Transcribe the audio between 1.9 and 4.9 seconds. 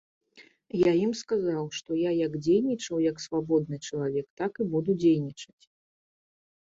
я як дзейнічаў як свабодны чалавек, так і